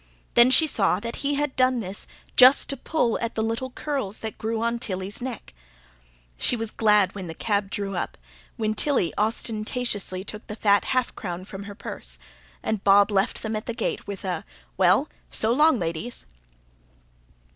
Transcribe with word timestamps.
Then 0.33 0.49
she 0.49 0.65
saw 0.65 0.99
that 0.99 1.17
he 1.17 1.35
had 1.35 1.55
done 1.55 1.79
this 1.79 2.07
just 2.35 2.71
to 2.71 2.75
pull 2.75 3.19
at 3.19 3.35
the 3.35 3.43
little 3.43 3.69
curls 3.69 4.17
that 4.21 4.39
grew 4.39 4.59
on 4.63 4.79
Tilly's 4.79 5.21
neck. 5.21 5.53
She 6.39 6.55
was 6.55 6.71
glad 6.71 7.13
when 7.13 7.27
the 7.27 7.35
cab 7.35 7.69
drew 7.69 7.95
up, 7.95 8.17
when 8.57 8.73
Tilly 8.73 9.13
ostentatiously 9.15 10.23
took 10.23 10.47
the 10.47 10.55
fat 10.55 10.85
half 10.85 11.13
crown 11.15 11.45
from 11.45 11.65
her 11.65 11.75
purse, 11.75 12.17
and 12.63 12.83
Bob 12.83 13.11
left 13.11 13.43
them 13.43 13.55
at 13.55 13.67
the 13.67 13.75
gate 13.75 14.07
with 14.07 14.25
a: 14.25 14.43
"Well, 14.75 15.07
so 15.29 15.51
long, 15.53 15.77
ladies!" 15.77 16.25